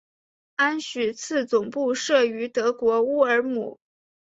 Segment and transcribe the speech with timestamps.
[0.55, 3.79] 安许茨总部设于德国乌尔姆。